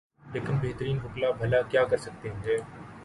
لیکن 0.33 0.55
بہترین 0.61 0.97
وکلا 1.03 1.29
بھلا 1.31 1.61
کیا 1.71 1.83
کر 1.83 1.97
سکتے 1.97 2.29
تھے۔ 2.43 2.57